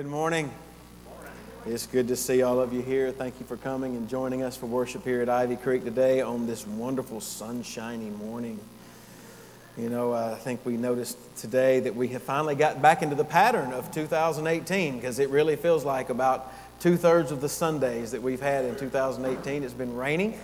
[0.00, 0.50] Good morning.
[1.66, 3.12] It's good to see all of you here.
[3.12, 6.46] Thank you for coming and joining us for worship here at Ivy Creek today on
[6.46, 8.58] this wonderful sunshiny morning.
[9.76, 13.14] You know, uh, I think we noticed today that we have finally got back into
[13.14, 18.10] the pattern of 2018 because it really feels like about two thirds of the Sundays
[18.12, 20.40] that we've had in 2018 it's been raining.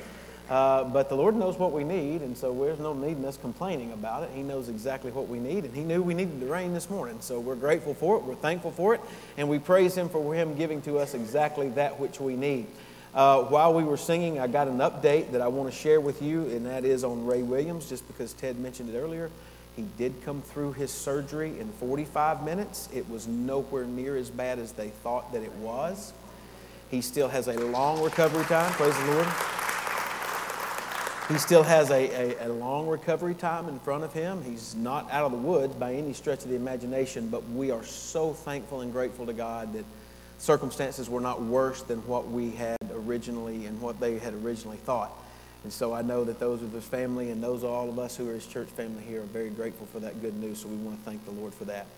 [0.48, 3.36] Uh, but the Lord knows what we need, and so there's no need in us
[3.36, 4.30] complaining about it.
[4.32, 7.16] He knows exactly what we need, and He knew we needed the rain this morning.
[7.20, 9.00] So we're grateful for it, we're thankful for it,
[9.36, 12.66] and we praise Him for Him giving to us exactly that which we need.
[13.12, 16.22] Uh, while we were singing, I got an update that I want to share with
[16.22, 19.30] you, and that is on Ray Williams, just because Ted mentioned it earlier.
[19.74, 22.88] He did come through his surgery in 45 minutes.
[22.94, 26.12] It was nowhere near as bad as they thought that it was.
[26.90, 29.65] He still has a long recovery time, praise the Lord.
[31.28, 34.44] He still has a, a, a, long recovery time in front of him.
[34.44, 37.82] He's not out of the woods by any stretch of the imagination, but we are
[37.82, 39.84] so thankful and grateful to God that
[40.38, 45.10] circumstances were not worse than what we had originally and what they had originally thought.
[45.64, 48.16] And so I know that those of his family and those of all of us
[48.16, 50.60] who are his church family here are very grateful for that good news.
[50.60, 51.88] So we want to thank the Lord for that.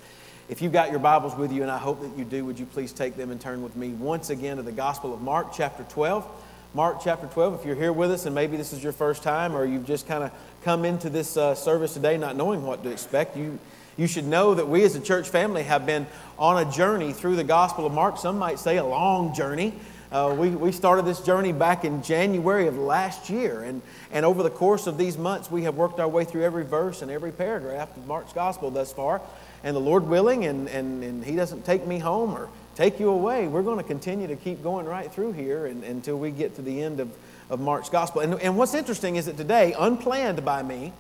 [0.49, 2.65] If you've got your Bibles with you, and I hope that you do, would you
[2.65, 5.83] please take them and turn with me once again to the Gospel of Mark, chapter
[5.91, 6.27] 12.
[6.75, 7.61] Mark chapter 12.
[7.61, 10.07] If you're here with us and maybe this is your first time or you've just
[10.07, 10.31] kind of
[10.65, 13.59] come into this uh, service today not knowing what to expect, you,
[13.97, 16.07] you should know that we as a church family have been
[16.39, 18.19] on a journey through the Gospel of Mark.
[18.19, 19.73] Some might say a long journey.
[20.13, 23.63] Uh, we, we started this journey back in January of last year.
[23.63, 23.81] And,
[24.13, 27.01] and over the course of these months, we have worked our way through every verse
[27.01, 29.23] and every paragraph of Mark's Gospel thus far.
[29.65, 33.09] And the Lord willing, and, and, and He doesn't take me home or take you
[33.09, 33.49] away.
[33.49, 36.63] We're going to continue to keep going right through here and, until we get to
[36.63, 37.11] the end of,
[37.51, 38.21] of Mark's gospel.
[38.21, 40.93] And, and what's interesting is that today, unplanned by me,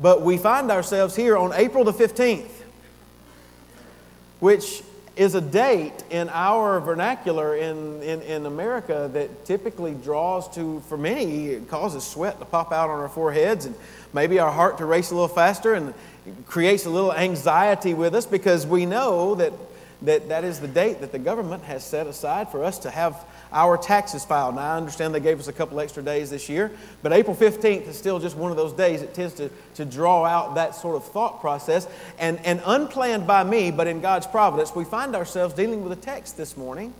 [0.00, 2.48] but we find ourselves here on April the 15th,
[4.40, 4.82] which
[5.14, 10.96] is a date in our vernacular in, in, in America that typically draws to, for
[10.96, 13.74] many, it causes sweat to pop out on our foreheads and
[14.14, 15.92] maybe our heart to race a little faster and
[16.46, 19.52] creates a little anxiety with us because we know that
[20.06, 23.24] that that is the date that the government has set aside for us to have
[23.52, 24.54] our taxes filed.
[24.54, 26.70] Now, I understand they gave us a couple extra days this year,
[27.02, 30.24] but April 15th is still just one of those days that tends to, to draw
[30.24, 31.88] out that sort of thought process.
[32.18, 36.00] And, and unplanned by me, but in God's providence, we find ourselves dealing with a
[36.00, 36.94] text this morning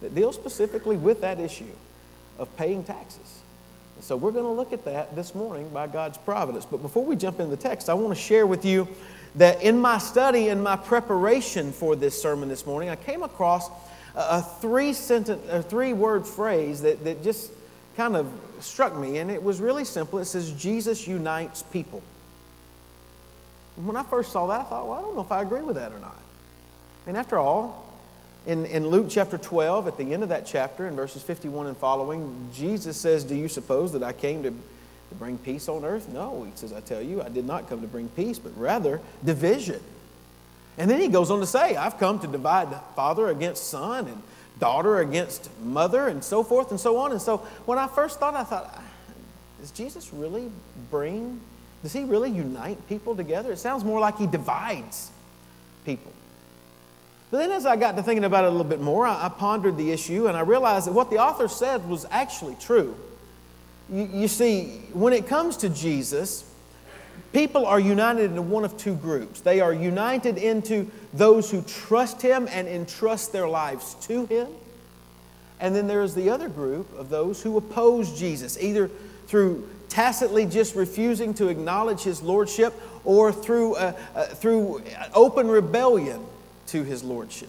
[0.00, 1.64] that deals specifically with that issue
[2.38, 3.40] of paying taxes.
[4.00, 6.64] So we're going to look at that this morning by God's providence.
[6.64, 8.88] But before we jump into the text, I want to share with you
[9.38, 13.70] that in my study and my preparation for this sermon this morning, I came across
[14.14, 17.52] a, three sentence, a three word phrase that, that just
[17.96, 20.18] kind of struck me, and it was really simple.
[20.18, 22.02] It says, Jesus unites people.
[23.76, 25.76] when I first saw that, I thought, well, I don't know if I agree with
[25.76, 26.18] that or not.
[27.06, 27.86] And after all,
[28.44, 31.76] in, in Luke chapter 12, at the end of that chapter, in verses 51 and
[31.76, 34.52] following, Jesus says, Do you suppose that I came to
[35.08, 36.08] to bring peace on earth?
[36.08, 39.00] No, he says, I tell you, I did not come to bring peace, but rather
[39.24, 39.80] division.
[40.76, 44.22] And then he goes on to say, I've come to divide father against son and
[44.58, 47.12] daughter against mother and so forth and so on.
[47.12, 48.82] And so when I first thought, I thought,
[49.60, 50.50] does Jesus really
[50.90, 51.40] bring,
[51.82, 53.52] does he really unite people together?
[53.52, 55.10] It sounds more like he divides
[55.84, 56.12] people.
[57.30, 59.28] But then as I got to thinking about it a little bit more, I, I
[59.28, 62.96] pondered the issue and I realized that what the author said was actually true.
[63.90, 66.44] You, you see, when it comes to Jesus,
[67.32, 69.40] people are united into one of two groups.
[69.40, 74.48] They are united into those who trust Him and entrust their lives to Him.
[75.60, 78.90] And then there is the other group of those who oppose Jesus, either
[79.26, 82.74] through tacitly just refusing to acknowledge His Lordship
[83.04, 84.82] or through, uh, uh, through
[85.14, 86.24] open rebellion
[86.68, 87.48] to His Lordship.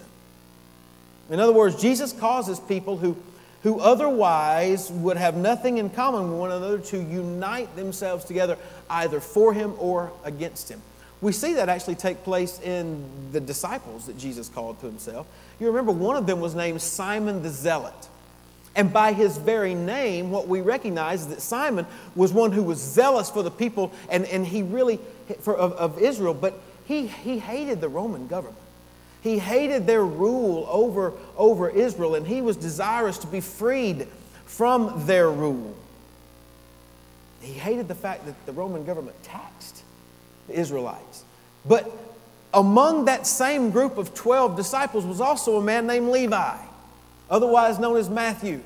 [1.30, 3.16] In other words, Jesus causes people who
[3.64, 8.58] who otherwise would have nothing in common with one another to unite themselves together
[8.90, 10.82] either for him or against him.
[11.22, 13.04] We see that actually take place in
[13.34, 15.28] the disciples that Jesus called to himself.
[15.60, 17.94] You remember one of them was named Simon the Zealot.
[18.76, 21.86] And by his very name, what we recognize is that Simon
[22.16, 25.00] was one who was zealous for the people and, and he really,
[25.42, 28.56] for, of, of Israel, but he, he hated the Roman government.
[29.22, 34.08] He hated their rule over, over Israel, and he was desirous to be freed
[34.46, 35.76] from their rule.
[37.42, 39.84] He hated the fact that the Roman government taxed
[40.48, 41.24] the Israelites.
[41.66, 41.92] But
[42.54, 46.58] among that same group of 12 disciples was also a man named Levi,
[47.30, 48.62] otherwise known as Matthew,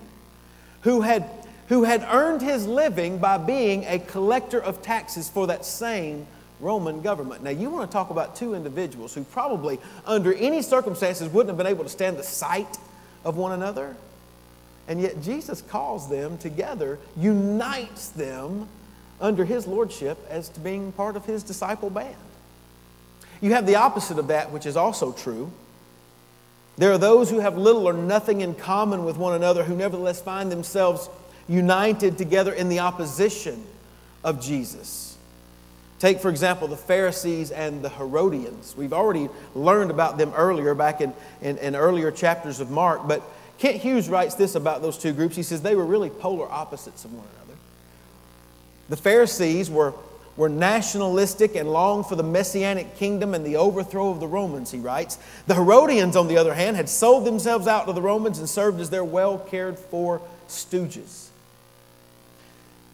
[0.81, 1.29] who had,
[1.67, 6.27] who had earned his living by being a collector of taxes for that same
[6.63, 7.43] Roman government.
[7.43, 11.57] Now, you want to talk about two individuals who probably, under any circumstances, wouldn't have
[11.57, 12.77] been able to stand the sight
[13.25, 13.95] of one another.
[14.87, 18.67] And yet, Jesus calls them together, unites them
[19.21, 22.15] under his lordship as to being part of his disciple band.
[23.41, 25.51] You have the opposite of that, which is also true.
[26.77, 30.21] There are those who have little or nothing in common with one another who nevertheless
[30.21, 31.09] find themselves
[31.47, 33.63] united together in the opposition
[34.23, 35.12] of Jesus.
[36.03, 38.75] Take, for example, the Pharisees and the Herodians.
[38.75, 43.07] We've already learned about them earlier, back in, in, in, earlier chapters of Mark.
[43.07, 43.23] But
[43.57, 45.37] Kent Hughes writes this about those two groups.
[45.37, 47.57] He says they were really polar opposites of one another.
[48.89, 49.93] The Pharisees were,
[50.35, 54.79] were nationalistic and longed for the messianic kingdom and the overthrow of the Romans, he
[54.79, 55.17] writes.
[55.47, 58.81] The Herodians, on the other hand, had sold themselves out to the Romans and served
[58.81, 61.29] as their well cared for stooges.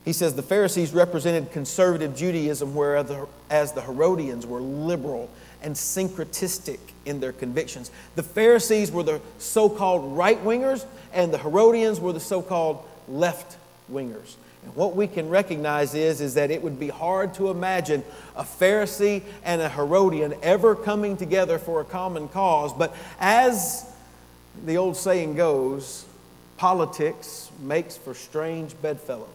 [0.10, 5.30] He says the Pharisees represented conservative Judaism, whereas the Herodians were liberal
[5.62, 7.92] and syncretistic in their convictions.
[8.16, 12.84] The Pharisees were the so called right wingers, and the Herodians were the so called
[13.08, 13.58] left
[13.92, 14.38] wingers.
[14.64, 18.04] And what we can recognize is, is that it would be hard to imagine
[18.36, 22.74] a Pharisee and a Herodian ever coming together for a common cause.
[22.74, 23.86] But as
[24.66, 26.08] the old saying goes,
[26.58, 29.28] politics makes for strange bedfellows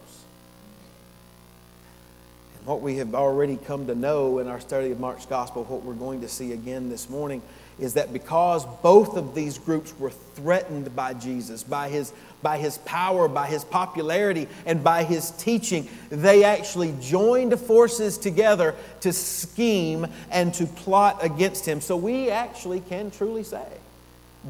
[2.64, 5.94] what we have already come to know in our study of Mark's gospel, what we're
[5.94, 7.43] going to see again this morning,
[7.78, 12.78] is that because both of these groups were threatened by Jesus, by his, by his
[12.78, 20.06] power, by his popularity, and by his teaching, they actually joined forces together to scheme
[20.31, 21.81] and to plot against him.
[21.81, 23.67] So we actually can truly say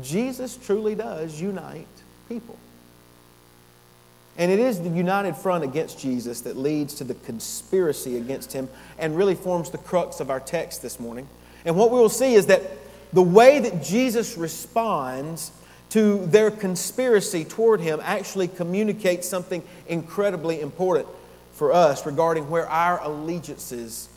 [0.02, 1.86] Jesus truly does unite
[2.28, 2.58] people.
[4.36, 8.68] And it is the united front against Jesus that leads to the conspiracy against him
[8.98, 11.28] and really forms the crux of our text this morning.
[11.64, 12.62] And what we will see is that
[13.12, 15.52] the way that Jesus responds
[15.90, 21.06] to their conspiracy toward him actually communicates something incredibly important
[21.52, 24.08] for us regarding where our allegiances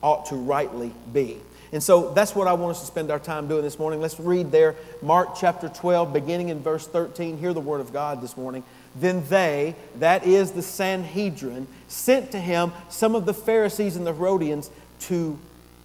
[0.00, 1.38] ought to rightly be.
[1.72, 4.00] And so that's what I want us to spend our time doing this morning.
[4.00, 7.38] Let's read there, Mark chapter 12, beginning in verse 13.
[7.38, 8.62] Hear the word of God this morning.
[8.98, 14.14] Then they, that is the Sanhedrin, sent to him some of the Pharisees and the
[14.14, 14.70] Herodians
[15.00, 15.38] to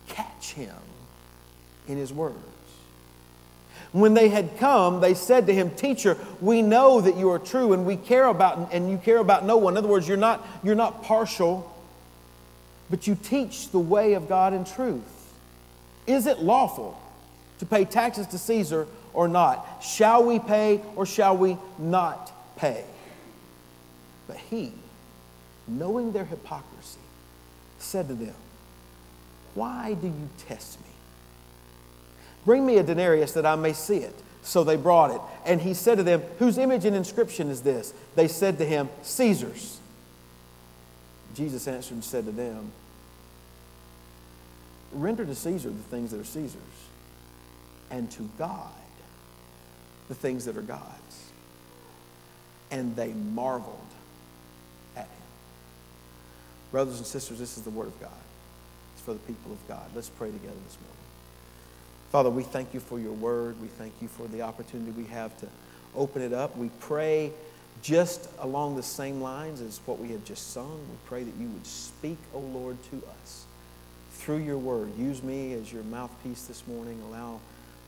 [0.07, 0.75] catch him
[1.87, 2.37] in his words.
[3.91, 7.73] When they had come, they said to him, Teacher, we know that you are true
[7.73, 9.73] and we care about and you care about no one.
[9.73, 11.69] In other words, you're not, you're not partial,
[12.89, 15.33] but you teach the way of God in truth.
[16.07, 16.99] Is it lawful
[17.59, 19.83] to pay taxes to Caesar or not?
[19.83, 22.85] Shall we pay or shall we not pay?
[24.31, 24.71] But he,
[25.67, 27.01] knowing their hypocrisy,
[27.79, 28.33] said to them,
[29.55, 30.87] Why do you test me?
[32.45, 34.15] Bring me a denarius that I may see it.
[34.41, 35.19] So they brought it.
[35.45, 37.93] And he said to them, Whose image and inscription is this?
[38.15, 39.81] They said to him, Caesar's.
[41.35, 42.71] Jesus answered and said to them,
[44.93, 46.61] Render to Caesar the things that are Caesar's,
[47.89, 48.71] and to God
[50.07, 51.31] the things that are God's.
[52.71, 53.90] And they marveled
[56.71, 58.09] Brothers and sisters, this is the Word of God.
[58.93, 59.89] It's for the people of God.
[59.93, 60.97] Let's pray together this morning.
[62.11, 63.61] Father, we thank you for your Word.
[63.61, 65.47] We thank you for the opportunity we have to
[65.95, 66.55] open it up.
[66.55, 67.31] We pray
[67.81, 70.79] just along the same lines as what we have just sung.
[70.89, 73.45] We pray that you would speak, O oh Lord, to us
[74.13, 74.97] through your Word.
[74.97, 77.01] Use me as your mouthpiece this morning.
[77.09, 77.41] Allow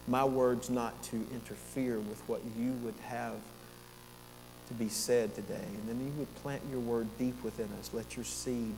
[0.07, 3.35] my words not to interfere with what you would have
[4.67, 5.53] to be said today.
[5.53, 7.91] And then you would plant your word deep within us.
[7.93, 8.75] Let your seed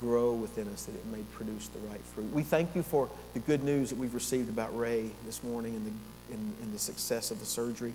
[0.00, 2.32] grow within us that it may produce the right fruit.
[2.32, 5.86] We thank you for the good news that we've received about Ray this morning and
[5.86, 7.92] the, in, in the success of the surgery.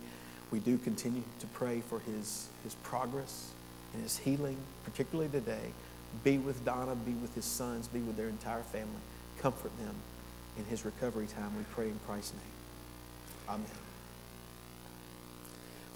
[0.52, 3.52] We do continue to pray for his, his progress
[3.94, 5.72] and his healing, particularly today.
[6.24, 8.88] Be with Donna, be with his sons, be with their entire family.
[9.40, 9.96] Comfort them
[10.58, 11.56] in his recovery time.
[11.58, 13.56] We pray in Christ's name.
[13.56, 13.87] Amen.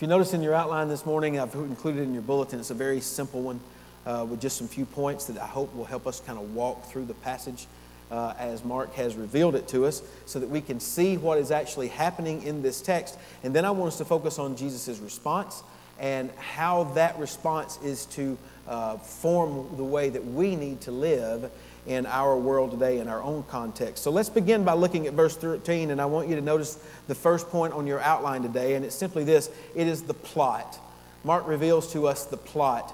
[0.01, 2.73] If you notice in your outline this morning, I've included in your bulletin, it's a
[2.73, 3.59] very simple one
[4.07, 6.85] uh, with just some few points that I hope will help us kind of walk
[6.85, 7.67] through the passage
[8.09, 11.51] uh, as Mark has revealed it to us so that we can see what is
[11.51, 13.19] actually happening in this text.
[13.43, 15.61] And then I want us to focus on Jesus' response
[15.99, 21.51] and how that response is to uh, form the way that we need to live
[21.87, 24.03] in our world today, in our own context.
[24.03, 27.15] So let's begin by looking at verse 13, and I want you to notice the
[27.15, 30.79] first point on your outline today, and it's simply this it is the plot.
[31.23, 32.93] Mark reveals to us the plot.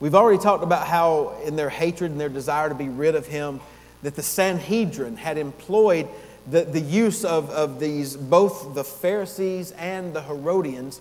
[0.00, 3.26] We've already talked about how, in their hatred and their desire to be rid of
[3.26, 3.60] him,
[4.02, 6.08] that the Sanhedrin had employed
[6.48, 11.00] the, the use of, of these, both the Pharisees and the Herodians,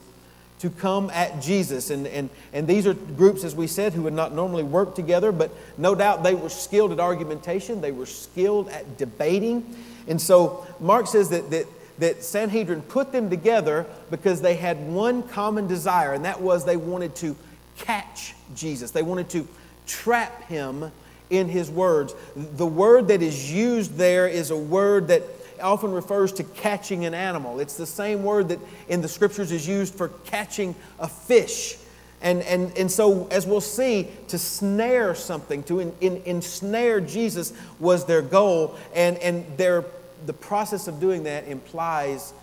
[0.60, 1.90] to come at Jesus.
[1.90, 5.32] And, and, and these are groups, as we said, who would not normally work together,
[5.32, 9.76] but no doubt they were skilled at argumentation, they were skilled at debating.
[10.08, 11.68] And so Mark says that, that,
[12.00, 16.78] that Sanhedrin put them together because they had one common desire, and that was they
[16.78, 17.36] wanted to
[17.78, 18.92] catch Jesus.
[18.92, 19.48] They wanted to
[19.86, 20.92] trap him
[21.30, 22.16] in his words.
[22.36, 25.24] The word that is used there is a word that
[25.62, 27.60] often refers to catching an animal.
[27.60, 31.78] It's the same word that in the scriptures is used for catching a fish.
[32.22, 37.54] And, and, and so, as we'll see, to snare something, to in, in, ensnare Jesus
[37.80, 38.76] was their goal.
[38.96, 39.86] And, and their,
[40.26, 42.34] the process of doing that implies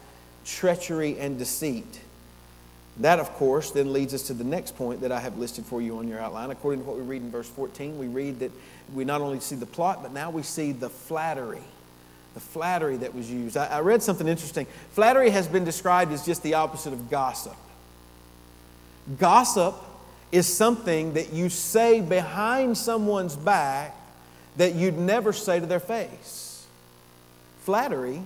[0.45, 2.01] treachery and deceit.
[2.99, 5.83] That, of course, then leads us to the next point that I have listed for
[5.83, 6.51] you on your outline.
[6.51, 8.53] According to what we read in verse 14, we read that
[8.95, 11.63] we not only see the plot, but now we see the flattery.
[12.35, 13.57] The flattery that was used.
[13.57, 14.67] I, I read something interesting.
[14.91, 17.57] Flattery has been described as just the opposite of gossip.
[19.19, 19.77] Gossip
[20.33, 23.95] is something that you say behind someone's back
[24.57, 26.67] that you'd never say to their face.
[27.61, 28.23] Flattery,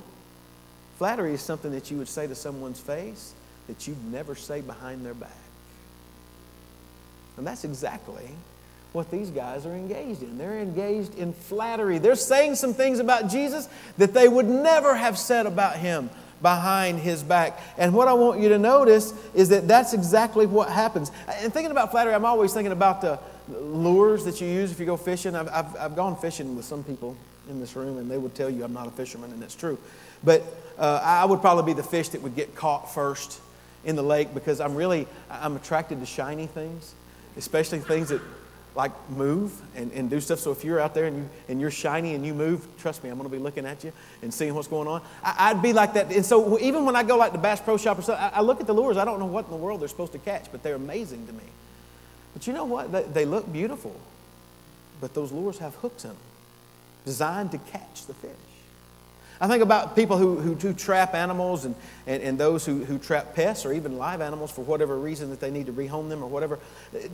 [0.97, 3.35] flattery is something that you would say to someone's face
[3.67, 5.31] that you'd never say behind their back.
[7.37, 8.31] And that's exactly
[8.99, 10.37] what these guys are engaged in.
[10.38, 11.99] They're engaged in flattery.
[11.99, 16.11] They're saying some things about Jesus that they would never have said about him
[16.43, 17.61] behind his back.
[17.78, 21.12] And what I want you to notice is that that's exactly what happens.
[21.28, 24.87] And thinking about flattery, I'm always thinking about the lures that you use if you
[24.87, 25.37] go fishing.
[25.37, 27.17] I've, I've, I've gone fishing with some people
[27.49, 29.78] in this room, and they would tell you I'm not a fisherman, and that's true.
[30.25, 30.43] But
[30.76, 33.40] uh, I would probably be the fish that would get caught first
[33.85, 36.95] in the lake because I'm really I'm attracted to shiny things,
[37.37, 38.21] especially things that
[38.78, 40.38] like move and, and do stuff.
[40.38, 43.11] So if you're out there and, you, and you're shiny and you move, trust me,
[43.11, 43.92] I'm going to be looking at you
[44.23, 45.02] and seeing what's going on.
[45.25, 46.12] I, would be like that.
[46.12, 48.40] And so even when I go like the Bass Pro Shop or so, I, I,
[48.40, 48.97] look at the lures.
[48.97, 51.32] I don't know what in the world they're supposed to catch, but they're amazing to
[51.32, 51.42] me.
[52.35, 52.92] But you know what?
[52.92, 54.00] They, they look beautiful,
[55.00, 56.18] but those lures have hooks in them
[57.04, 58.30] designed to catch the fish.
[59.40, 61.76] I think about people who, who, who trap animals and,
[62.07, 65.38] and, and those who, who trap pests or even live animals for whatever reason that
[65.38, 66.59] they need to rehome them or whatever.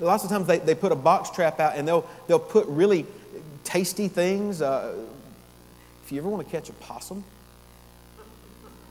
[0.00, 3.04] Lots of times they, they put a box trap out and they'll, they'll put really
[3.62, 4.62] tasty things.
[4.62, 4.94] Uh,
[6.02, 7.24] if you ever want to catch a possum,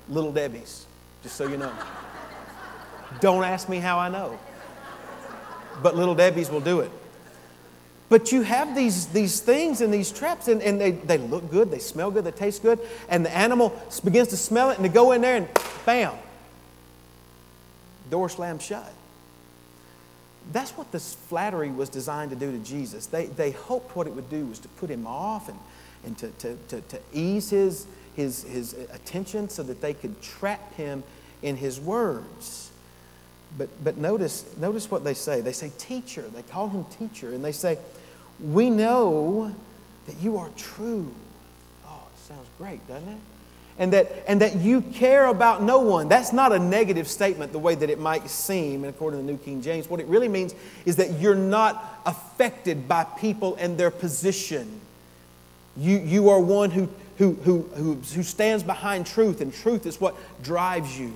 [0.09, 0.85] Little Debbie's,
[1.23, 1.71] just so you know.
[3.19, 4.37] Don't ask me how I know,
[5.81, 6.91] but Little Debbie's will do it.
[8.09, 11.71] But you have these, these things and these traps, and, and they, they look good,
[11.71, 12.79] they smell good, they taste good,
[13.09, 15.47] and the animal begins to smell it, and they go in there, and
[15.85, 16.13] bam,
[18.09, 18.91] door slammed shut.
[20.51, 23.05] That's what this flattery was designed to do to Jesus.
[23.05, 25.57] They, they hoped what it would do was to put him off and,
[26.05, 30.73] and to, to, to, to ease his, his, his attention so that they could trap
[30.75, 31.03] him
[31.41, 32.62] in his words.
[33.57, 35.41] But, but notice, notice what they say.
[35.41, 36.23] They say, Teacher.
[36.33, 37.33] They call him teacher.
[37.33, 37.77] And they say,
[38.39, 39.53] we know
[40.07, 41.13] that you are true.
[41.85, 43.17] Oh, it sounds great, doesn't it?
[43.79, 46.07] And that, and that you care about no one.
[46.07, 49.31] That's not a negative statement the way that it might seem, and according to the
[49.31, 49.89] New King James.
[49.89, 50.53] What it really means
[50.85, 54.79] is that you're not affected by people and their position.
[55.75, 59.99] You, you are one who, who, who, who, who stands behind truth, and truth is
[59.99, 61.15] what drives you.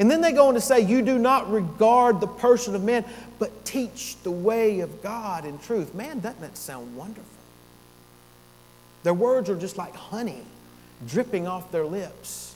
[0.00, 3.04] And then they go on to say, You do not regard the person of men,
[3.38, 5.94] but teach the way of God in truth.
[5.94, 7.24] Man, doesn't that sound wonderful?
[9.02, 10.42] Their words are just like honey
[11.06, 12.54] dripping off their lips.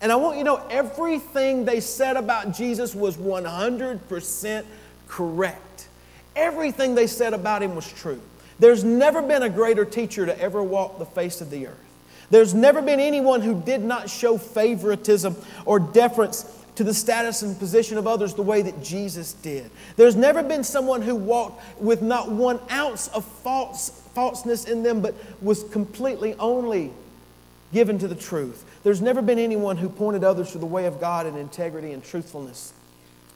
[0.00, 4.64] And I want you to know everything they said about Jesus was 100%
[5.08, 5.88] correct.
[6.36, 8.20] Everything they said about him was true.
[8.60, 11.76] There's never been a greater teacher to ever walk the face of the earth.
[12.30, 15.36] There's never been anyone who did not show favoritism
[15.66, 19.70] or deference to the status and position of others the way that Jesus did.
[19.96, 25.00] There's never been someone who walked with not one ounce of false, falseness in them,
[25.00, 26.92] but was completely only
[27.72, 28.64] given to the truth.
[28.82, 32.02] There's never been anyone who pointed others to the way of God in integrity and
[32.02, 32.72] truthfulness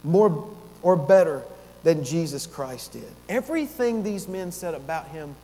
[0.02, 0.48] more
[0.82, 1.42] or better
[1.82, 3.10] than Jesus Christ did.
[3.28, 5.34] Everything these men said about him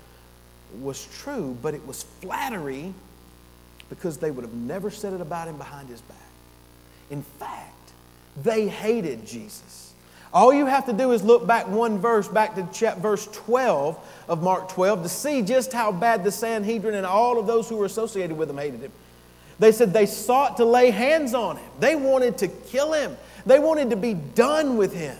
[0.81, 2.95] was true, but it was flattery
[3.89, 6.17] because they would have never said it about him behind his back.
[7.11, 7.75] In fact,
[8.37, 9.93] they hated Jesus.
[10.33, 14.43] All you have to do is look back one verse, back to verse 12 of
[14.43, 17.87] Mark 12, to see just how bad the Sanhedrin and all of those who were
[17.87, 18.93] associated with him hated him.
[19.59, 23.59] They said they sought to lay hands on him, they wanted to kill him, they
[23.59, 25.19] wanted to be done with him.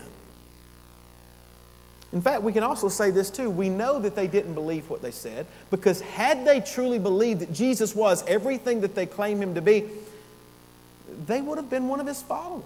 [2.13, 3.49] In fact, we can also say this too.
[3.49, 7.53] We know that they didn't believe what they said because had they truly believed that
[7.53, 9.85] Jesus was everything that they claim him to be,
[11.25, 12.63] they would have been one of his followers.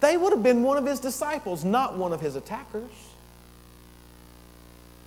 [0.00, 2.90] They would have been one of his disciples, not one of his attackers.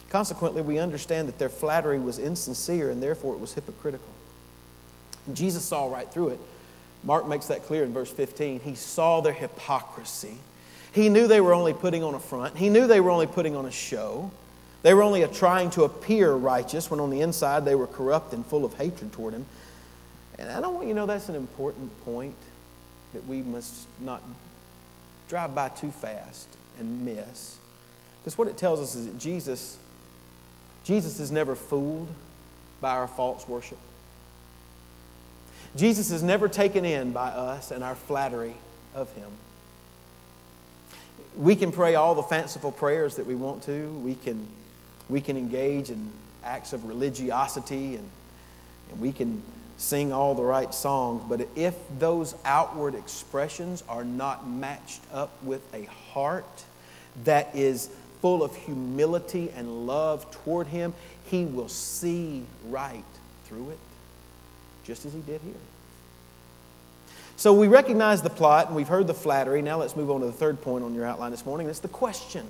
[0.09, 4.07] Consequently, we understand that their flattery was insincere and therefore it was hypocritical.
[5.31, 6.39] Jesus saw right through it.
[7.03, 8.59] Mark makes that clear in verse 15.
[8.59, 10.37] He saw their hypocrisy.
[10.91, 13.55] He knew they were only putting on a front, he knew they were only putting
[13.55, 14.31] on a show.
[14.83, 18.43] They were only trying to appear righteous when on the inside they were corrupt and
[18.43, 19.45] full of hatred toward him.
[20.39, 22.35] And I don't want you to know that's an important point
[23.13, 24.23] that we must not
[25.31, 27.57] drive by too fast and miss.
[28.19, 29.77] Because what it tells us is that Jesus,
[30.83, 32.09] Jesus is never fooled
[32.81, 33.77] by our false worship.
[35.77, 38.55] Jesus is never taken in by us and our flattery
[38.93, 39.31] of him.
[41.37, 43.87] We can pray all the fanciful prayers that we want to.
[44.03, 44.45] We can,
[45.07, 46.11] we can engage in
[46.43, 48.09] acts of religiosity and,
[48.91, 49.41] and we can
[49.77, 51.23] sing all the right songs.
[51.27, 56.63] But if those outward expressions are not matched up with a heart
[57.23, 57.89] that is
[58.21, 60.93] full of humility and love toward Him,
[61.25, 63.03] He will see right
[63.45, 63.79] through it,
[64.83, 65.53] just as He did here.
[67.35, 69.63] So we recognize the plot and we've heard the flattery.
[69.63, 71.65] Now let's move on to the third point on your outline this morning.
[71.65, 72.45] That's the question.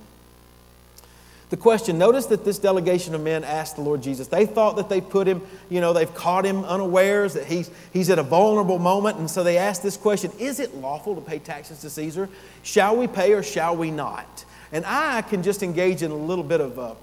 [1.52, 4.28] The question notice that this delegation of men asked the Lord Jesus.
[4.28, 8.10] They thought that they put him, you know, they've caught him unawares, that he's, he's
[8.10, 9.18] at a vulnerable moment.
[9.18, 12.30] And so they asked this question Is it lawful to pay taxes to Caesar?
[12.64, 14.46] Shall we pay or shall we not?
[14.72, 16.96] And I can just engage in a little bit of a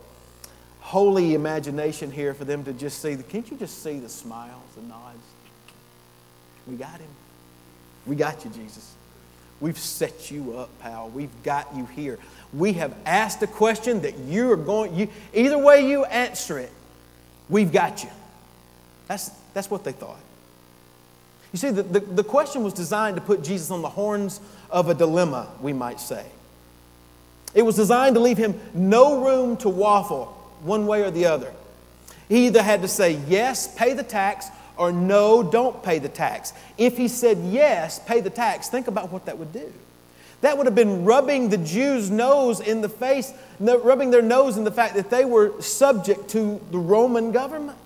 [0.81, 3.17] holy imagination here for them to just see.
[3.17, 5.19] Can't you just see the smiles and nods?
[6.67, 7.11] We got him.
[8.07, 8.95] We got you, Jesus.
[9.61, 11.09] We've set you up, pal.
[11.09, 12.19] We've got you here.
[12.53, 16.71] We have asked a question that you are going, you, either way you answer it,
[17.49, 18.11] we've got you.
[19.09, 20.21] That's, that's what they thought.
[21.53, 24.89] You see, the, the, the question was designed to put Jesus on the horns of
[24.89, 26.27] a dilemma, we might say.
[27.55, 30.27] It was designed to leave him no room to waffle
[30.63, 31.53] one way or the other.
[32.29, 36.53] He either had to say, yes, pay the tax, or no, don't pay the tax.
[36.79, 39.73] If he said yes, pay the tax, think about what that would do.
[40.41, 44.65] That would have been rubbing the Jews' nose in the face, rubbing their nose in
[44.65, 47.77] the fact that they were subject to the Roman government.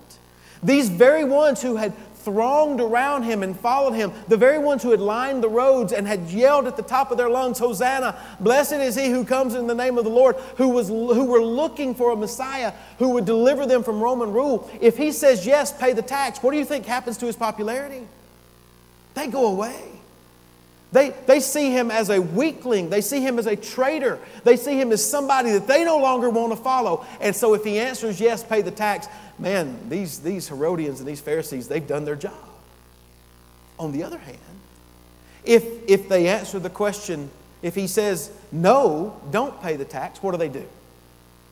[0.61, 4.91] These very ones who had thronged around him and followed him, the very ones who
[4.91, 8.73] had lined the roads and had yelled at the top of their lungs, Hosanna, blessed
[8.73, 11.93] is he who comes in the name of the Lord, who, was, who were looking
[11.95, 14.69] for a Messiah who would deliver them from Roman rule.
[14.81, 18.07] If he says yes, pay the tax, what do you think happens to his popularity?
[19.13, 19.93] They go away.
[20.93, 22.91] They, they see him as a weakling.
[22.91, 24.19] They see him as a traitor.
[24.43, 27.03] They see him as somebody that they no longer want to follow.
[27.19, 29.07] And so if he answers yes, pay the tax,
[29.39, 32.33] man, these, these Herodians and these Pharisees, they've done their job.
[33.79, 34.37] On the other hand,
[35.43, 37.29] if, if they answer the question,
[37.61, 40.65] if he says, no, don't pay the tax, what do they do?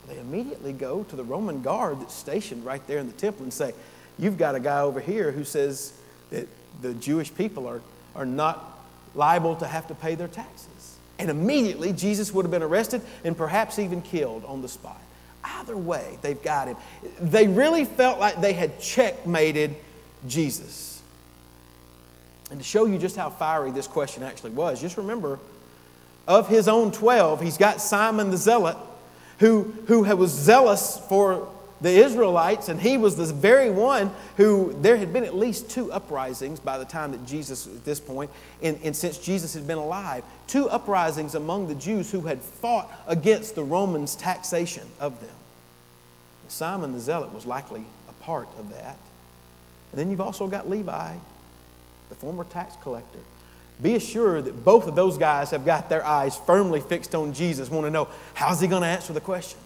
[0.08, 3.52] They immediately go to the Roman guard that's stationed right there in the temple and
[3.52, 3.72] say,
[4.18, 5.92] You've got a guy over here who says
[6.30, 6.46] that
[6.82, 7.80] the Jewish people are,
[8.14, 8.78] are not
[9.14, 10.98] liable to have to pay their taxes.
[11.18, 15.00] And immediately, Jesus would have been arrested and perhaps even killed on the spot.
[15.44, 16.76] Either way, they've got him.
[17.20, 19.74] They really felt like they had checkmated
[20.26, 21.02] Jesus.
[22.50, 25.38] And to show you just how fiery this question actually was, just remember
[26.28, 28.76] of his own 12, he's got Simon the Zealot,
[29.38, 31.48] who, who was zealous for
[31.82, 35.90] the Israelites, and he was the very one who there had been at least two
[35.92, 38.30] uprisings by the time that Jesus, at this point,
[38.62, 42.90] and, and since Jesus had been alive, two uprisings among the Jews who had fought
[43.08, 45.34] against the Romans' taxation of them.
[46.46, 48.96] Simon the Zealot was likely a part of that.
[49.90, 51.14] And then you've also got Levi,
[52.08, 53.18] the former tax collector.
[53.80, 57.70] Be assured that both of those guys have got their eyes firmly fixed on Jesus,
[57.70, 59.58] want to know how's he going to answer the question?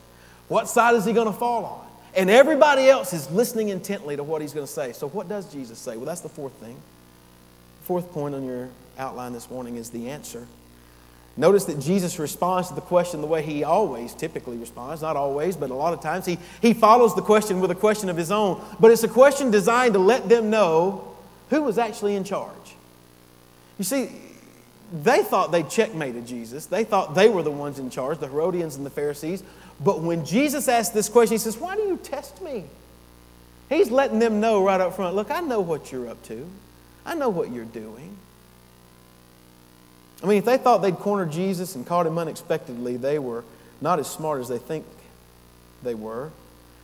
[0.49, 1.87] What side is he going to fall on?
[2.17, 4.93] And everybody else is listening intently to what he's going to say.
[4.93, 5.97] So, what does Jesus say?
[5.97, 6.77] Well, that's the fourth thing.
[7.83, 10.47] Fourth point on your outline this morning is the answer.
[11.37, 15.03] Notice that Jesus responds to the question the way he always typically responds.
[15.03, 16.25] Not always, but a lot of times.
[16.25, 18.65] He, he follows the question with a question of his own.
[18.81, 21.15] But it's a question designed to let them know
[21.51, 22.75] who was actually in charge.
[23.79, 24.11] You see,
[24.93, 26.67] they thought they checkmated Jesus.
[26.67, 29.43] They thought they were the ones in charge, the Herodians and the Pharisees.
[29.81, 32.65] But when Jesus asked this question, he says, Why do you test me?
[33.69, 36.49] He's letting them know right up front look, I know what you're up to,
[37.05, 38.17] I know what you're doing.
[40.23, 43.45] I mean, if they thought they'd cornered Jesus and caught him unexpectedly, they were,
[43.81, 44.87] not as smart as they think
[45.83, 46.31] they were.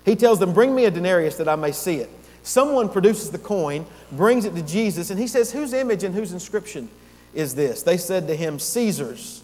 [0.04, 2.10] He tells them, Bring me a denarius that I may see it.
[2.42, 6.32] Someone produces the coin, brings it to Jesus, and he says, Whose image and whose
[6.32, 6.88] inscription
[7.32, 7.82] is this?
[7.82, 9.41] They said to him, Caesar's.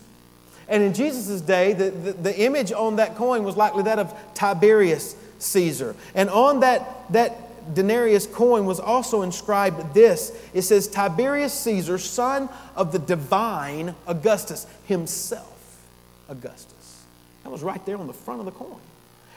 [0.69, 4.15] And in Jesus' day, the, the, the, image on that coin was likely that of
[4.35, 5.97] Tiberius Caesar.
[6.15, 12.49] And on that, that denarius coin was also inscribed this it says, Tiberius Caesar, son
[12.77, 15.81] of the divine Augustus, himself
[16.29, 17.05] Augustus.
[17.45, 18.81] That was right there on the front of the coin.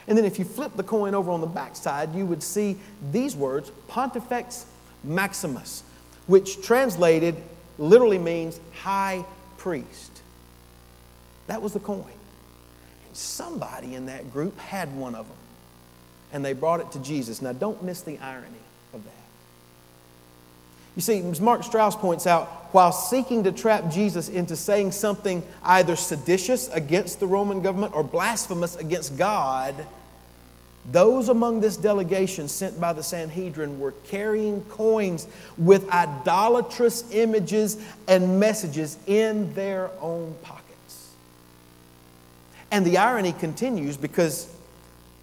[0.06, 2.76] And then if you flip the coin over on the backside, you would see
[3.10, 4.66] these words Pontifex
[5.04, 5.82] Maximus,
[6.26, 7.36] which translated
[7.78, 9.24] literally means high
[9.56, 10.11] priest.
[11.52, 11.98] That was the coin.
[11.98, 15.36] And somebody in that group had one of them,
[16.32, 17.42] and they brought it to Jesus.
[17.42, 18.46] Now, don't miss the irony
[18.94, 19.12] of that.
[20.96, 25.42] You see, as Mark Strauss points out, while seeking to trap Jesus into saying something
[25.62, 29.74] either seditious against the Roman government or blasphemous against God,
[30.90, 35.26] those among this delegation sent by the Sanhedrin were carrying coins
[35.58, 37.76] with idolatrous images
[38.08, 40.61] and messages in their own pockets.
[42.72, 44.48] And the irony continues because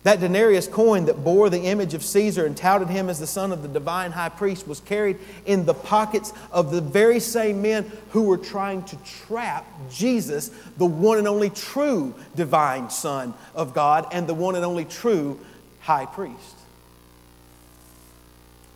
[0.03, 3.51] that denarius coin that bore the image of Caesar and touted him as the son
[3.51, 7.91] of the divine high priest was carried in the pockets of the very same men
[8.11, 8.95] who were trying to
[9.27, 14.63] trap Jesus, the one and only true divine Son of God and the one and
[14.63, 15.37] only true
[15.81, 16.55] high priest.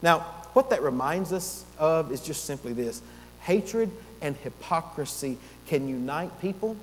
[0.01, 0.19] Now,
[0.53, 3.01] what that reminds us of is just simply this
[3.41, 6.75] hatred and hypocrisy can unite people,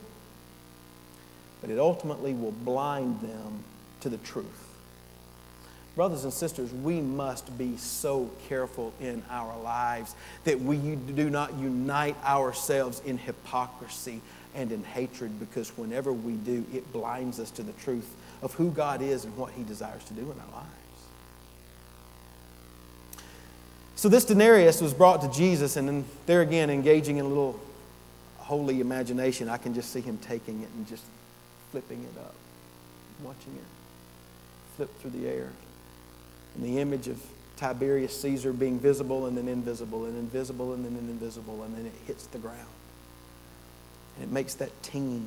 [1.61, 3.65] but it ultimately will blind them
[4.01, 4.47] to the truth.
[5.97, 11.55] Brothers and sisters, we must be so careful in our lives that we do not
[11.55, 14.21] unite ourselves in hypocrisy
[14.55, 18.09] and in hatred because whenever we do, it blinds us to the truth
[18.43, 20.71] of who God is and what He desires to do in our lives.
[23.97, 27.61] So, this denarius was brought to Jesus, and then there again, engaging in a little
[28.39, 31.05] holy imagination, I can just see him taking it and just
[31.71, 32.35] flipping it up,
[33.23, 33.65] watching it
[34.77, 35.51] flip through the air.
[36.55, 37.23] And the image of
[37.57, 41.93] Tiberius Caesar being visible and then invisible, and invisible and then invisible, and then it
[42.07, 42.67] hits the ground.
[44.17, 45.27] And it makes that ting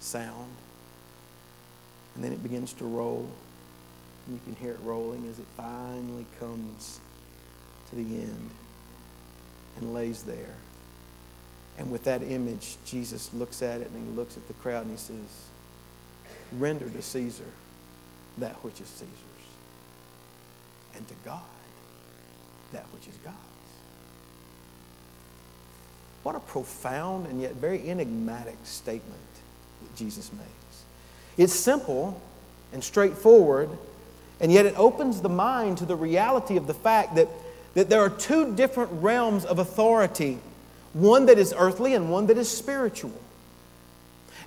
[0.00, 0.50] sound.
[2.14, 3.28] And then it begins to roll.
[4.26, 7.00] And you can hear it rolling as it finally comes
[7.90, 8.50] to the end
[9.76, 10.54] and lays there.
[11.76, 14.92] And with that image, Jesus looks at it and he looks at the crowd and
[14.92, 15.18] he says,
[16.58, 17.44] Render to Caesar
[18.38, 19.08] that which is Caesar's,
[20.96, 21.40] and to God
[22.72, 23.36] that which is God's.
[26.24, 29.20] What a profound and yet very enigmatic statement
[29.82, 30.84] that Jesus makes.
[31.36, 32.20] It's simple
[32.72, 33.68] and straightforward,
[34.40, 37.28] and yet it opens the mind to the reality of the fact that,
[37.74, 40.38] that there are two different realms of authority
[40.92, 43.12] one that is earthly and one that is spiritual.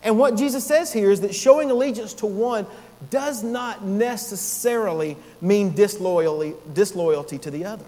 [0.07, 2.65] And what Jesus says here is that showing allegiance to one
[3.09, 7.83] does not necessarily mean disloyalty, disloyalty to the other.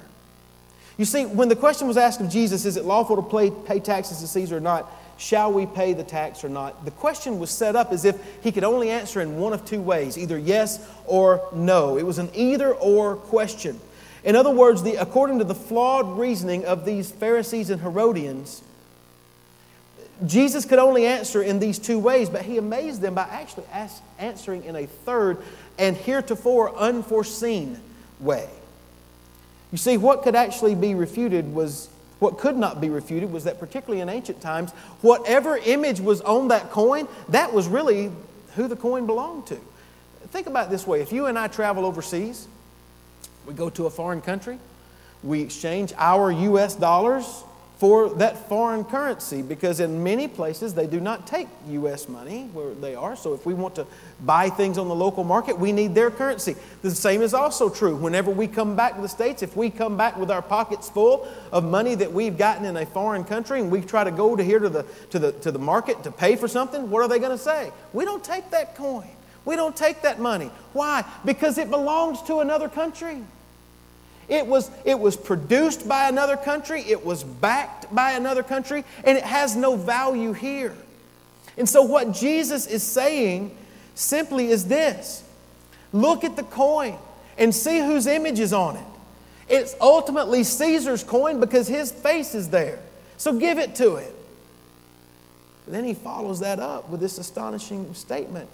[0.98, 3.80] You see, when the question was asked of Jesus, is it lawful to pay, pay
[3.80, 4.92] taxes to Caesar or not?
[5.18, 6.84] Shall we pay the tax or not?
[6.84, 9.82] The question was set up as if he could only answer in one of two
[9.82, 11.98] ways either yes or no.
[11.98, 13.80] It was an either or question.
[14.26, 18.62] In other words, the, according to the flawed reasoning of these Pharisees and Herodians,
[20.26, 24.02] Jesus could only answer in these two ways, but he amazed them by actually ask,
[24.18, 25.38] answering in a third
[25.78, 27.80] and heretofore unforeseen
[28.20, 28.50] way.
[29.72, 33.60] You see, what could actually be refuted was what could not be refuted was that,
[33.60, 38.12] particularly in ancient times, whatever image was on that coin, that was really
[38.56, 39.60] who the coin belonged to.
[40.28, 42.48] Think about this way if you and I travel overseas,
[43.48, 44.60] we go to a foreign country,
[45.24, 47.44] we exchange our US dollars
[47.80, 52.10] for that foreign currency because in many places they do not take U.S.
[52.10, 53.16] money where they are.
[53.16, 53.88] So if we want to
[54.26, 56.58] buy things on the local market, we need their currency.
[56.82, 59.44] The same is also true whenever we come back to the States.
[59.44, 62.86] If we come back with our pockets full of money that we've gotten in a
[62.86, 65.60] foreign country and we try to go to here to the, to the, to the
[65.60, 67.72] market to pay for something, what are they going to say?
[67.94, 69.08] We don't take that coin.
[69.46, 70.52] We don't take that money.
[70.74, 71.06] Why?
[71.24, 73.24] Because it belongs to another country.
[74.30, 79.18] It was, it was produced by another country, it was backed by another country, and
[79.18, 80.76] it has no value here.
[81.58, 83.56] And so, what Jesus is saying
[83.96, 85.24] simply is this
[85.92, 86.98] look at the coin
[87.38, 88.86] and see whose image is on it.
[89.50, 92.80] It's ultimately Caesar's coin because his face is there.
[93.18, 94.16] So, give it to it.
[95.68, 98.50] Then he follows that up with this astonishing statement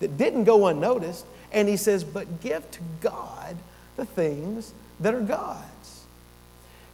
[0.00, 1.24] that didn't go unnoticed.
[1.52, 3.56] And he says, But give to God
[3.96, 6.04] the things that are God's.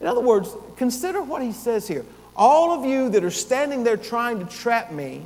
[0.01, 2.05] In other words, consider what he says here.
[2.37, 5.23] All of you that are standing there trying to trap me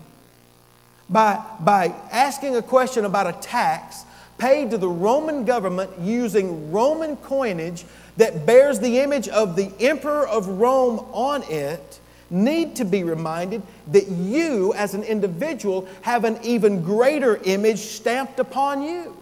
[1.08, 4.04] by, by asking a question about a tax
[4.38, 7.84] paid to the Roman government using Roman coinage
[8.16, 13.62] that bears the image of the emperor of Rome on it need to be reminded
[13.88, 19.16] that you, as an individual, have an even greater image stamped upon you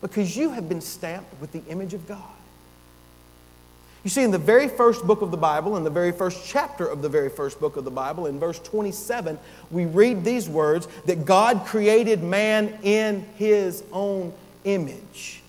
[0.00, 2.22] because you have been stamped with the image of God.
[4.04, 6.86] You see, in the very first book of the Bible, in the very first chapter
[6.86, 9.38] of the very first book of the Bible, in verse 27,
[9.70, 15.40] we read these words that God created man in his own image.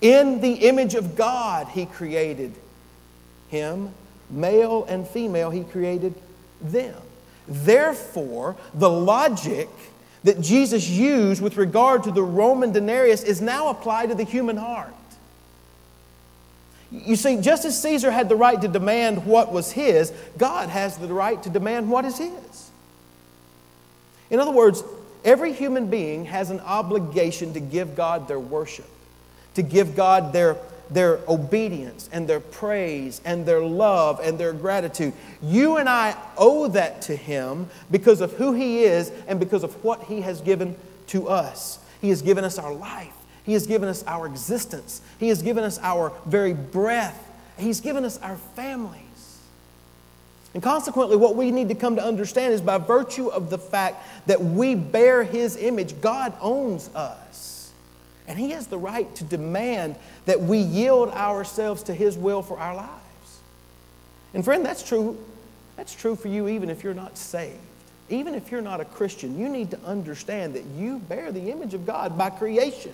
[0.00, 2.54] In the image of God, he created
[3.48, 3.92] him,
[4.30, 6.14] male and female, he created
[6.62, 6.96] them.
[7.46, 9.68] Therefore, the logic
[10.24, 14.56] that Jesus used with regard to the Roman denarius is now applied to the human
[14.56, 14.94] heart.
[16.90, 20.96] You see, just as Caesar had the right to demand what was his, God has
[20.96, 22.70] the right to demand what is his.
[24.30, 24.82] In other words,
[25.24, 28.88] every human being has an obligation to give God their worship,
[29.54, 30.56] to give God their,
[30.90, 35.12] their obedience and their praise and their love and their gratitude.
[35.42, 39.82] You and I owe that to Him because of who He is and because of
[39.84, 40.74] what He has given
[41.08, 41.78] to us.
[42.00, 43.17] He has given us our life.
[43.48, 45.00] He has given us our existence.
[45.18, 47.18] He has given us our very breath.
[47.56, 49.38] He's given us our families.
[50.52, 54.06] And consequently, what we need to come to understand is by virtue of the fact
[54.26, 57.72] that we bear His image, God owns us.
[58.26, 62.58] And He has the right to demand that we yield ourselves to His will for
[62.58, 63.40] our lives.
[64.34, 65.16] And friend, that's true.
[65.78, 67.56] That's true for you even if you're not saved.
[68.10, 71.72] Even if you're not a Christian, you need to understand that you bear the image
[71.72, 72.92] of God by creation.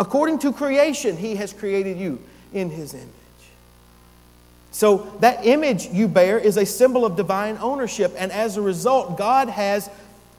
[0.00, 2.20] According to creation, He has created you
[2.54, 3.06] in His image.
[4.72, 9.18] So, that image you bear is a symbol of divine ownership, and as a result,
[9.18, 9.90] God has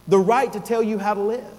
[0.07, 1.53] the right to tell you how to live.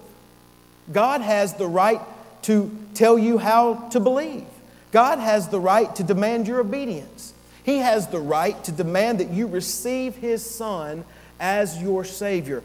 [0.91, 2.01] God has the right
[2.43, 4.45] to tell you how to believe.
[4.91, 7.33] God has the right to demand your obedience.
[7.63, 11.05] He has the right to demand that you receive His Son
[11.39, 12.63] as your Savior.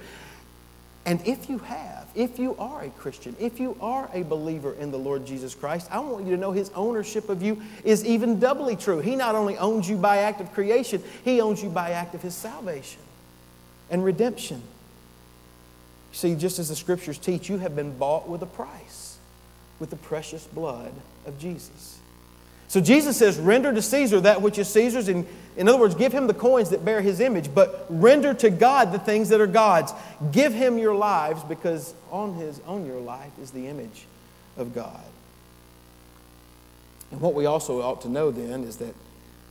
[1.06, 4.90] And if you have, if you are a Christian, if you are a believer in
[4.90, 8.40] the Lord Jesus Christ, I want you to know His ownership of you is even
[8.40, 9.00] doubly true.
[9.00, 12.22] He not only owns you by act of creation, He owns you by act of
[12.22, 13.00] His salvation
[13.90, 14.62] and redemption.
[16.12, 19.18] See, just as the scriptures teach, you have been bought with a price,
[19.78, 20.92] with the precious blood
[21.26, 21.97] of Jesus.
[22.68, 25.08] So Jesus says, Render to Caesar that which is Caesar's.
[25.08, 25.26] And
[25.56, 28.92] in other words, give him the coins that bear his image, but render to God
[28.92, 29.92] the things that are God's.
[30.30, 34.04] Give him your lives because on, his, on your life is the image
[34.56, 35.02] of God.
[37.10, 38.94] And what we also ought to know then is that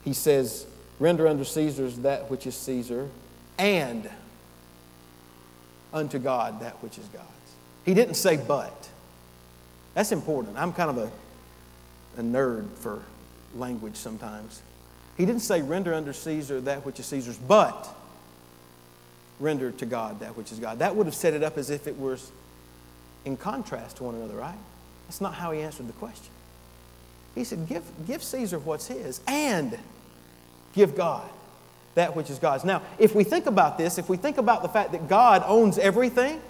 [0.04, 0.66] he says,
[1.00, 3.08] Render unto Caesar's that which is Caesar,
[3.58, 4.08] and
[5.92, 7.26] unto God that which is God's.
[7.84, 8.88] He didn't say but.
[9.94, 10.56] That's important.
[10.56, 11.10] I'm kind of a
[12.18, 13.02] a nerd for
[13.54, 14.62] language sometimes.
[15.16, 17.88] He didn't say, render under Caesar that which is Caesar's, but
[19.40, 20.78] render to God that which is God.
[20.80, 22.30] That would have set it up as if it was
[23.24, 24.58] in contrast to one another, right?
[25.06, 26.32] That's not how he answered the question.
[27.34, 29.78] He said, give, give Caesar what's his and
[30.72, 31.28] give God
[31.94, 32.64] that which is God's.
[32.64, 35.78] Now, if we think about this, if we think about the fact that God owns
[35.78, 36.40] everything,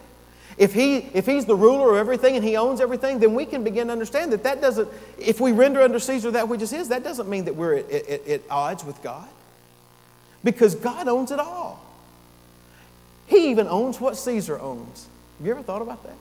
[0.58, 3.62] if, he, if he's the ruler of everything and he owns everything, then we can
[3.62, 6.88] begin to understand that that doesn't, if we render under Caesar that which is his,
[6.88, 9.28] that doesn't mean that we're at, at, at odds with God.
[10.42, 11.84] Because God owns it all.
[13.26, 15.06] He even owns what Caesar owns.
[15.38, 16.16] Have you ever thought about that?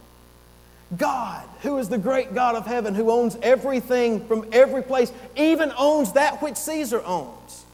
[0.95, 5.71] God, who is the great God of heaven, who owns everything from every place, even
[5.77, 7.65] owns that which Caesar owns.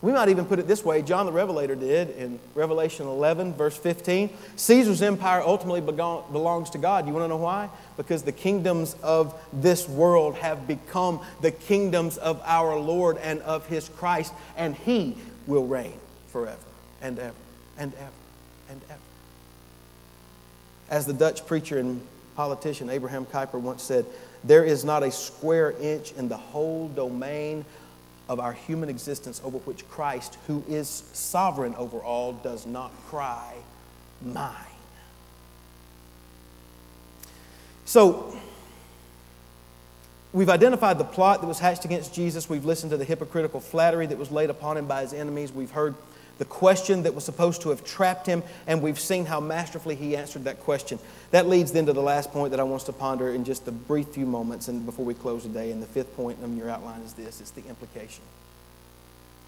[0.00, 3.76] We might even put it this way John the Revelator did in Revelation 11, verse
[3.76, 4.30] 15.
[4.54, 7.06] Caesar's empire ultimately belongs to God.
[7.06, 7.68] You want to know why?
[7.96, 13.66] Because the kingdoms of this world have become the kingdoms of our Lord and of
[13.66, 15.16] his Christ, and he
[15.48, 16.58] will reign forever
[17.02, 17.34] and ever
[17.76, 18.10] and ever
[18.70, 19.00] and ever.
[20.90, 22.00] As the Dutch preacher and
[22.36, 24.06] politician Abraham Kuyper once said,
[24.44, 27.64] there is not a square inch in the whole domain
[28.28, 33.54] of our human existence over which Christ, who is sovereign over all, does not cry,
[34.20, 34.54] Mine.
[37.84, 38.36] So,
[40.32, 42.48] we've identified the plot that was hatched against Jesus.
[42.50, 45.52] We've listened to the hypocritical flattery that was laid upon him by his enemies.
[45.52, 45.94] We've heard
[46.38, 50.16] the question that was supposed to have trapped him, and we've seen how masterfully he
[50.16, 50.98] answered that question.
[51.32, 53.66] That leads then to the last point that I want us to ponder in just
[53.66, 55.72] a brief few moments and before we close today.
[55.72, 58.22] And the fifth point on your outline is this it's the implication.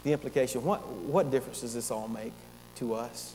[0.02, 0.64] The implication.
[0.64, 2.32] What, what difference does this all make
[2.76, 3.34] to us?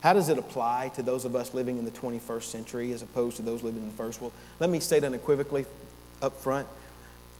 [0.00, 3.36] How does it apply to those of us living in the 21st century as opposed
[3.36, 4.20] to those living in the first?
[4.20, 5.66] Well, let me state unequivocally
[6.20, 6.66] up front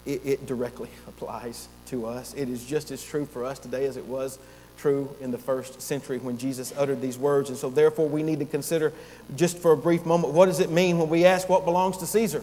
[0.07, 2.35] it, it directly applies to us.
[2.35, 4.39] It is just as true for us today as it was
[4.79, 7.51] true in the first century when Jesus uttered these words.
[7.51, 8.93] And so, therefore, we need to consider
[9.37, 12.07] just for a brief moment what does it mean when we ask what belongs to
[12.07, 12.43] Caesar?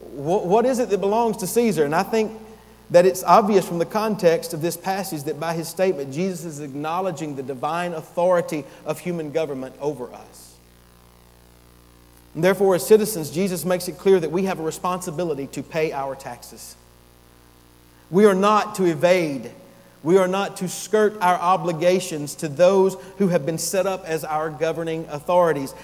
[0.00, 1.84] What, what is it that belongs to Caesar?
[1.84, 2.32] And I think
[2.90, 6.60] that it's obvious from the context of this passage that by his statement, Jesus is
[6.60, 10.56] acknowledging the divine authority of human government over us.
[12.34, 15.92] And therefore, as citizens, Jesus makes it clear that we have a responsibility to pay
[15.92, 16.76] our taxes.
[18.10, 19.50] We are not to evade
[20.02, 24.24] we are not to skirt our obligations to those who have been set up as
[24.24, 25.74] our governing authorities.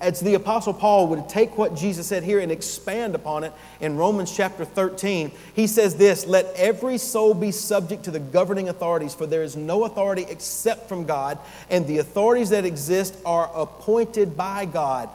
[0.00, 3.96] As the Apostle Paul would take what Jesus said here and expand upon it in
[3.96, 9.14] Romans chapter 13, he says this Let every soul be subject to the governing authorities,
[9.14, 11.38] for there is no authority except from God,
[11.70, 15.08] and the authorities that exist are appointed by God.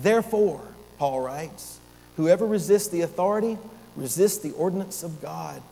[0.00, 0.60] Therefore,
[0.98, 1.78] Paul writes,
[2.16, 3.58] whoever resists the authority
[3.94, 5.62] resists the ordinance of God.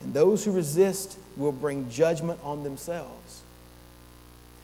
[0.00, 3.42] And those who resist will bring judgment on themselves.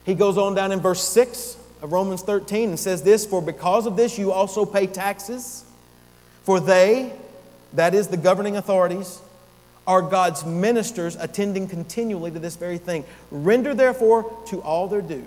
[0.05, 3.87] He goes on down in verse 6 of Romans 13 and says this For because
[3.87, 5.65] of this you also pay taxes,
[6.43, 7.13] for they,
[7.75, 9.21] that is the governing authorities,
[9.87, 13.05] are God's ministers attending continually to this very thing.
[13.31, 15.27] Render therefore to all their due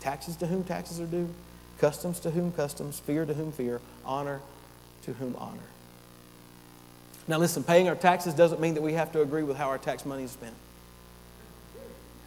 [0.00, 1.32] taxes to whom taxes are due,
[1.78, 4.40] customs to whom customs, fear to whom fear, honor
[5.02, 5.73] to whom honor.
[7.26, 9.78] Now, listen, paying our taxes doesn't mean that we have to agree with how our
[9.78, 10.54] tax money is spent.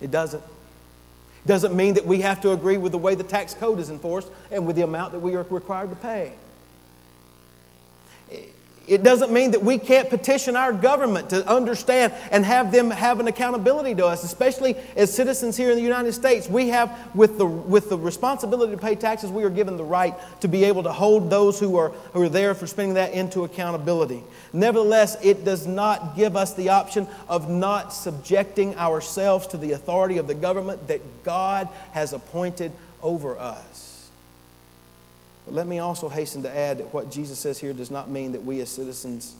[0.01, 0.43] It doesn't.
[0.43, 3.89] It doesn't mean that we have to agree with the way the tax code is
[3.89, 6.33] enforced and with the amount that we are required to pay.
[9.03, 13.27] Doesn't mean that we can't petition our government to understand and have them have an
[13.27, 16.47] accountability to us, especially as citizens here in the United States.
[16.47, 20.15] We have, with the, with the responsibility to pay taxes, we are given the right
[20.39, 23.43] to be able to hold those who are, who are there for spending that into
[23.43, 24.23] accountability.
[24.53, 30.17] Nevertheless, it does not give us the option of not subjecting ourselves to the authority
[30.17, 32.71] of the government that God has appointed
[33.01, 33.86] over us.
[35.47, 38.33] But let me also hasten to add that what Jesus says here does not mean
[38.33, 39.33] that we as citizens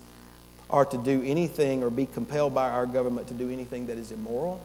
[0.69, 4.13] are to do anything or be compelled by our government to do anything that is
[4.13, 4.61] immoral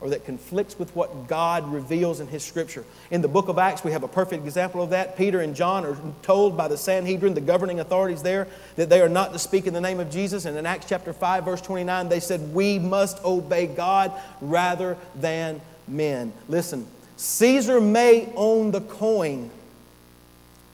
[0.00, 2.84] or that conflicts with what God reveals in His Scripture.
[3.10, 5.16] In the book of Acts, we have a perfect example of that.
[5.18, 9.08] Peter and John are told by the Sanhedrin, the governing authorities there, that they are
[9.08, 10.44] not to speak in the name of Jesus.
[10.44, 15.60] And in Acts chapter 5, verse 29, they said, We must obey God rather than
[15.88, 16.32] men.
[16.48, 19.50] Listen, Caesar may own the coin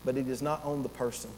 [0.07, 1.31] but it is not on the person.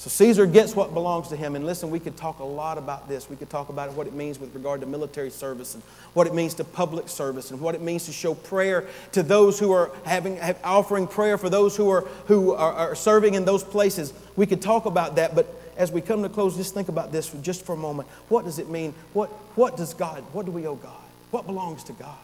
[0.00, 1.54] So Caesar gets what belongs to him.
[1.56, 3.28] And listen, we could talk a lot about this.
[3.28, 5.82] We could talk about what it means with regard to military service and
[6.14, 9.58] what it means to public service and what it means to show prayer to those
[9.58, 13.62] who are having offering prayer for those who are who are, are serving in those
[13.62, 14.14] places.
[14.36, 17.28] We could talk about that, but as we come to close, just think about this
[17.42, 18.08] just for a moment.
[18.30, 18.94] What does it mean?
[19.12, 20.24] What what does God?
[20.32, 20.96] What do we owe God?
[21.30, 22.16] What belongs to God?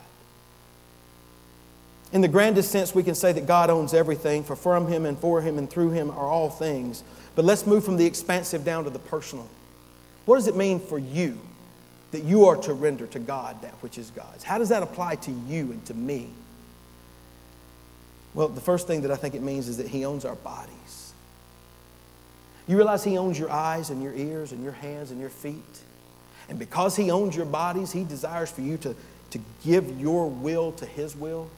[2.12, 5.18] In the grandest sense, we can say that God owns everything, for from Him and
[5.18, 7.02] for Him and through Him are all things.
[7.34, 9.48] But let's move from the expansive down to the personal.
[10.24, 11.38] What does it mean for you
[12.12, 14.44] that you are to render to God that which is God's?
[14.44, 16.30] How does that apply to you and to me?
[18.34, 21.12] Well, the first thing that I think it means is that He owns our bodies.
[22.68, 25.80] You realize He owns your eyes and your ears and your hands and your feet.
[26.48, 28.94] And because He owns your bodies, He desires for you to,
[29.30, 31.50] to give your will to His will.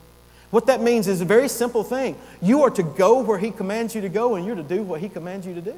[0.51, 2.17] What that means is a very simple thing.
[2.41, 5.01] You are to go where He commands you to go, and you're to do what
[5.01, 5.77] He commands you to do.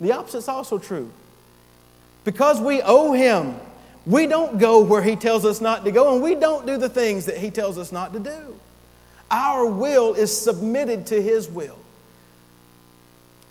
[0.00, 1.10] The opposite is also true.
[2.24, 3.56] Because we owe Him,
[4.04, 6.88] we don't go where He tells us not to go, and we don't do the
[6.88, 8.60] things that He tells us not to do.
[9.30, 11.78] Our will is submitted to His will.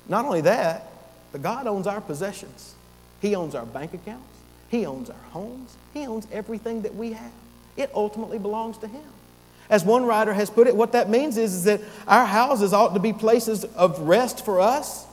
[0.07, 0.87] Not only that,
[1.31, 2.75] but God owns our possessions.
[3.21, 4.23] He owns our bank accounts,
[4.69, 7.31] He owns our homes, He owns everything that we have.
[7.75, 9.01] It ultimately belongs to Him.
[9.69, 12.93] As one writer has put it, what that means is, is that our houses ought
[12.93, 15.05] to be places of rest for us,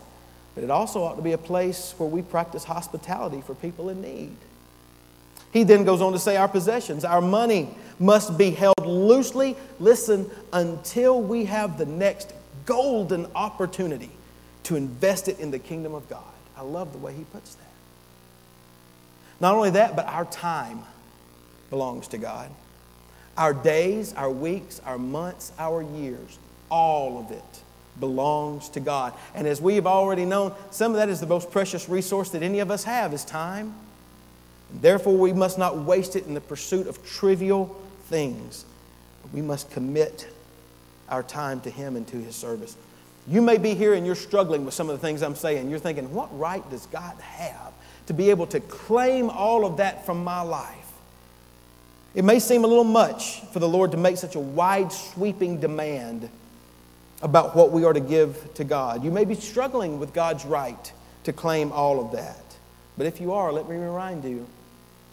[0.55, 4.03] but it also ought to be a place where we practice hospitality for people in
[4.03, 4.37] need.
[5.53, 10.31] He then goes on to say, Our possessions, our money must be held loosely, listen,
[10.53, 12.33] until we have the next
[12.67, 14.11] golden opportunity
[14.65, 16.23] to invest it in the kingdom of God.
[16.57, 17.65] I love the way he puts that.
[19.41, 20.83] Not only that, but our time
[21.71, 22.51] belongs to God.
[23.37, 26.39] Our days, our weeks, our months, our years,
[26.71, 27.63] all of it
[27.99, 29.15] belongs to God.
[29.35, 32.43] And as we have already known, some of that is the most precious resource that
[32.43, 33.75] any of us have is time.
[34.81, 38.65] Therefore, we must not waste it in the pursuit of trivial things.
[39.33, 40.29] We must commit
[41.09, 42.77] our time to Him and to His service.
[43.29, 45.71] You may be here and you're struggling with some of the things I'm saying.
[45.71, 47.73] You're thinking, what right does God have
[48.07, 50.82] to be able to claim all of that from my life?
[52.15, 55.61] It may seem a little much for the Lord to make such a wide sweeping
[55.61, 56.29] demand
[57.23, 59.03] about what we are to give to God.
[59.05, 60.93] You may be struggling with God's right
[61.25, 62.43] to claim all of that.
[62.99, 64.47] But if you are, let me remind you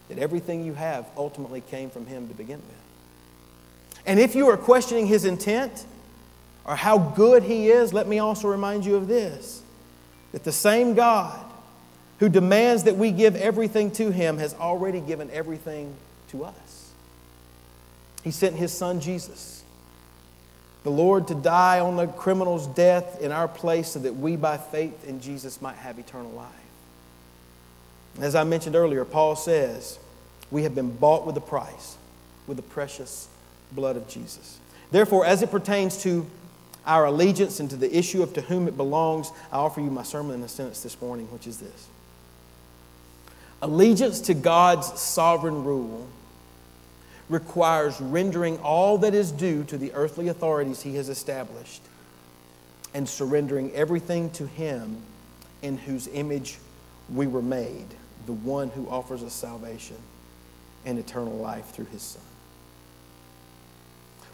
[0.08, 4.04] that everything you have ultimately came from Him to begin with.
[4.04, 5.86] And if you are questioning His intent
[6.64, 9.62] or how good He is, let me also remind you of this
[10.32, 11.44] that the same God
[12.18, 15.94] who demands that we give everything to Him has already given everything
[16.28, 16.69] to us.
[18.22, 19.60] He sent His Son Jesus
[20.82, 24.56] the Lord to die on the criminal's death in our place so that we, by
[24.56, 26.48] faith in Jesus, might have eternal life.
[28.18, 29.98] As I mentioned earlier, Paul says,
[30.50, 31.96] We have been bought with a price,
[32.46, 33.28] with the precious
[33.72, 34.58] blood of Jesus.
[34.90, 36.26] Therefore, as it pertains to
[36.86, 40.02] our allegiance and to the issue of to whom it belongs, I offer you my
[40.02, 41.88] sermon in a sentence this morning, which is this
[43.62, 46.08] Allegiance to God's sovereign rule
[47.30, 51.80] requires rendering all that is due to the earthly authorities he has established
[52.92, 55.00] and surrendering everything to him
[55.62, 56.58] in whose image
[57.08, 57.86] we were made,
[58.26, 59.96] the one who offers us salvation
[60.84, 62.22] and eternal life through his Son.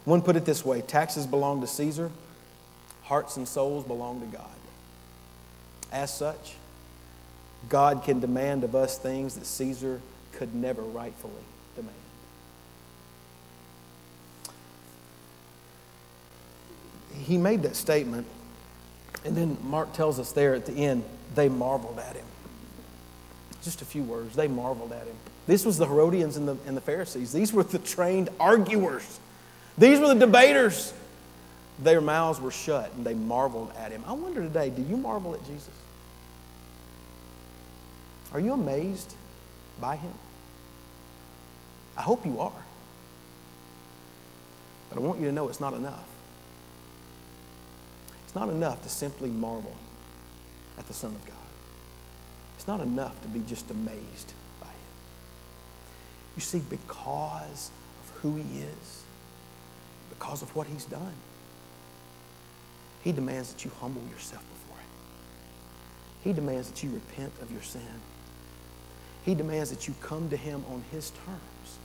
[0.03, 2.09] One put it this way taxes belong to Caesar,
[3.03, 4.45] hearts and souls belong to God.
[5.91, 6.55] As such,
[7.69, 11.33] God can demand of us things that Caesar could never rightfully
[11.75, 11.93] demand.
[17.17, 18.27] He made that statement,
[19.25, 21.03] and then Mark tells us there at the end,
[21.35, 22.25] they marveled at him.
[23.61, 24.35] Just a few words.
[24.35, 25.15] They marveled at him.
[25.47, 27.31] This was the Herodians and the, and the Pharisees.
[27.31, 29.19] These were the trained arguers.
[29.77, 30.93] These were the debaters.
[31.79, 34.03] Their mouths were shut and they marveled at him.
[34.07, 35.69] I wonder today, do you marvel at Jesus?
[38.33, 39.13] Are you amazed
[39.79, 40.13] by him?
[41.95, 42.51] I hope you are.
[44.89, 46.05] But I want you to know it's not enough
[48.35, 49.75] not enough to simply marvel
[50.77, 51.35] at the Son of God.
[52.57, 54.75] It's not enough to be just amazed by Him.
[56.35, 57.71] You see, because
[58.03, 59.03] of who He is,
[60.09, 61.13] because of what He's done,
[63.03, 64.89] He demands that you humble yourself before Him.
[66.23, 67.81] He demands that you repent of your sin.
[69.23, 71.77] He demands that you come to Him on His terms.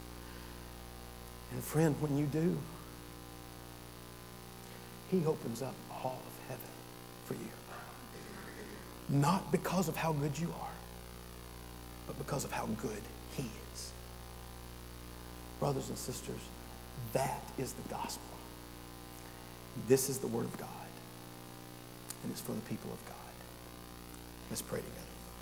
[1.52, 2.56] And friend, when you do,
[5.10, 6.20] He opens up all
[7.32, 9.18] for you.
[9.20, 10.76] Not because of how good you are,
[12.06, 13.02] but because of how good
[13.36, 13.92] He is.
[15.58, 16.40] Brothers and sisters,
[17.12, 18.24] that is the gospel.
[19.88, 20.68] This is the Word of God,
[22.22, 23.16] and it's for the people of God.
[24.50, 25.11] Let's pray together.